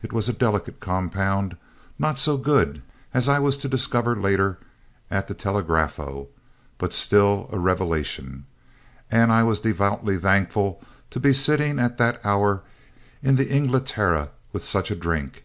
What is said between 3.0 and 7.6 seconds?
as I was to discover later at the Telegrafo, but still a